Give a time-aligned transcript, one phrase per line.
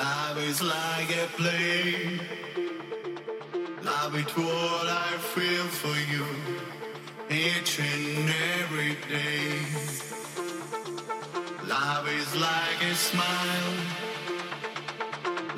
[0.00, 2.20] Love is like a flame.
[3.82, 6.24] Love is what I feel for you
[7.28, 9.60] each and every day.
[11.68, 13.74] Love is like a smile.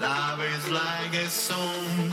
[0.00, 2.12] Love is like a song.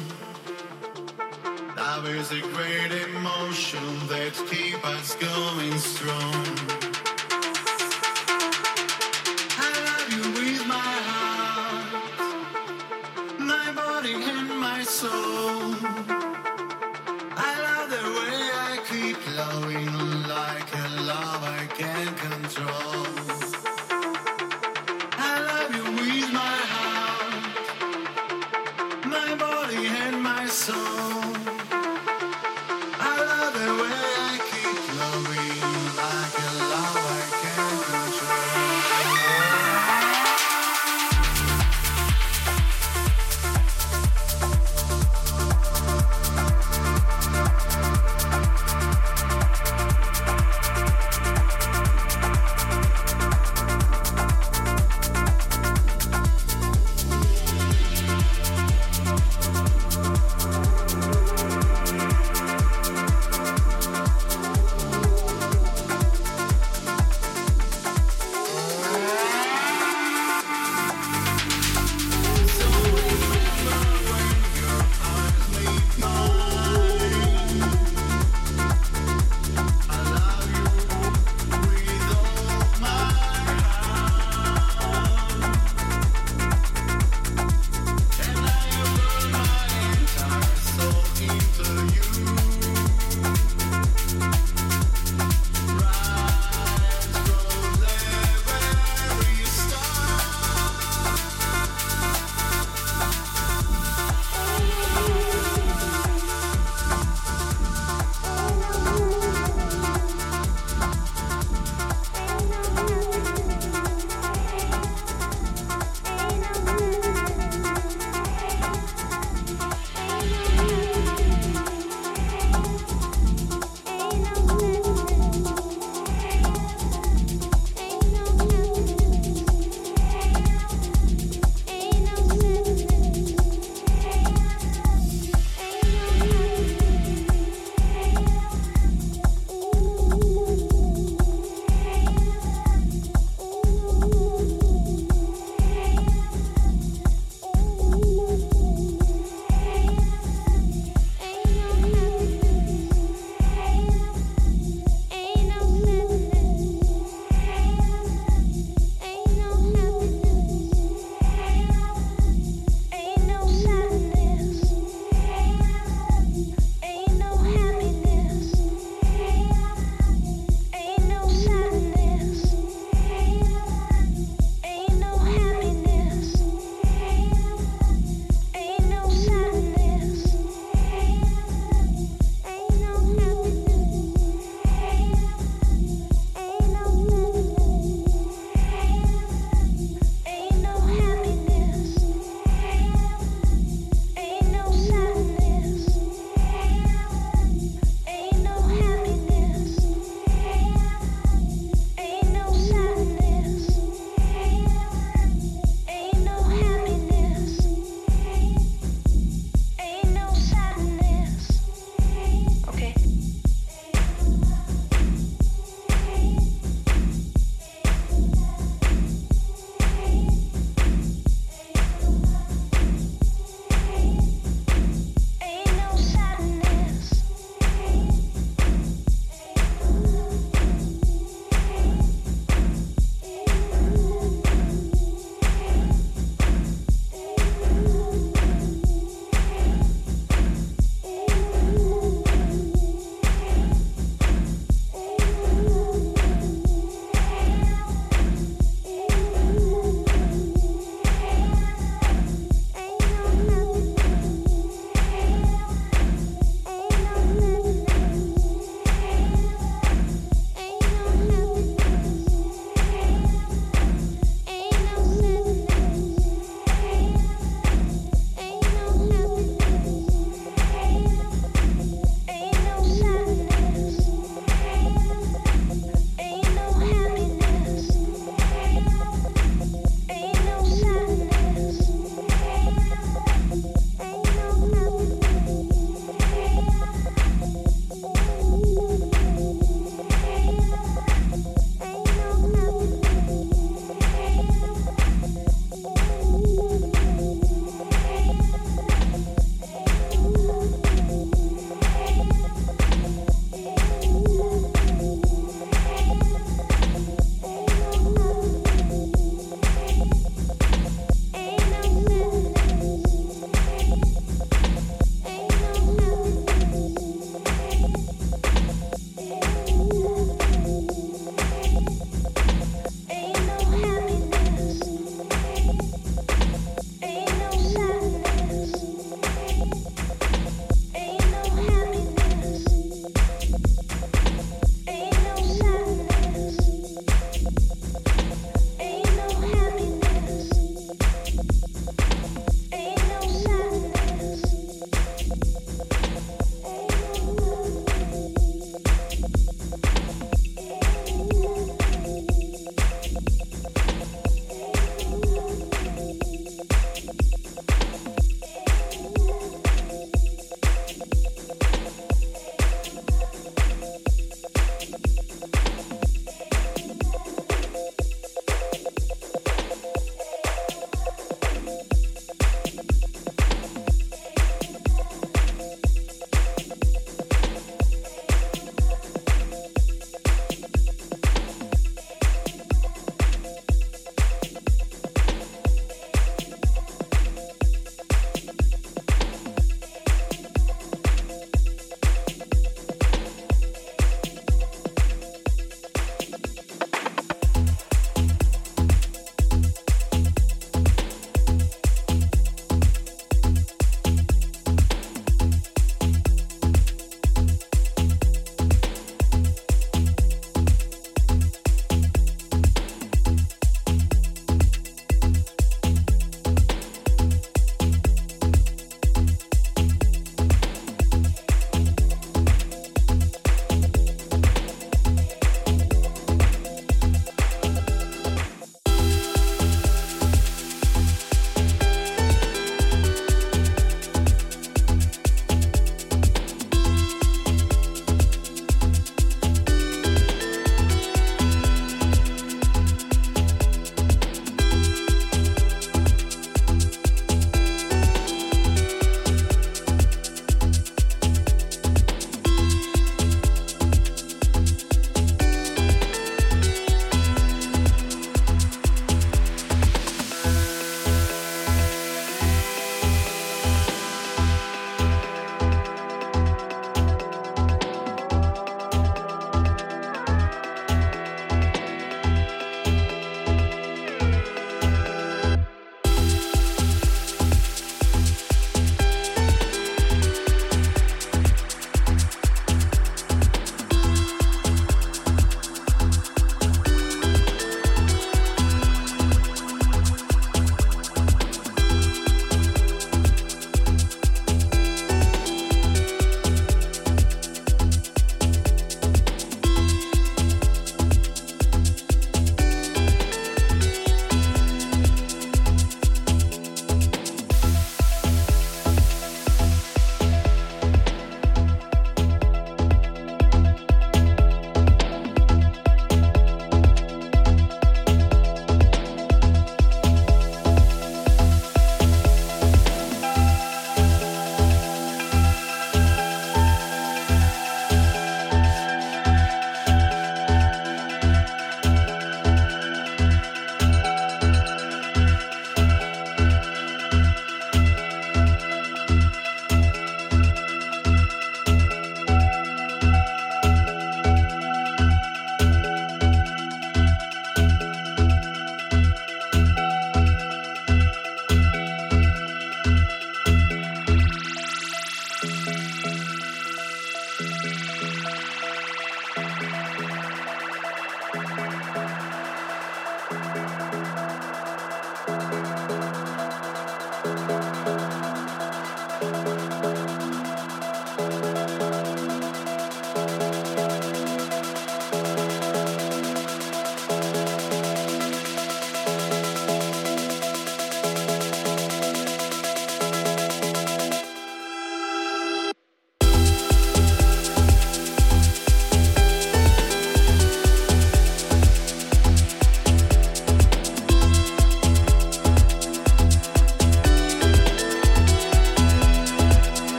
[1.78, 6.79] Love is a great emotion that keeps us going strong.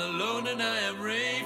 [0.00, 1.39] Alone and I am raving.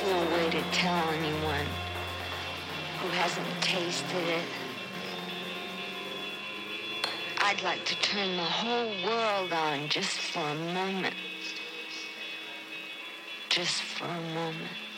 [0.00, 1.66] There's no way to tell anyone
[3.00, 4.44] who hasn't tasted it.
[7.38, 11.14] I'd like to turn the whole world on just for a moment.
[13.50, 14.89] Just for a moment.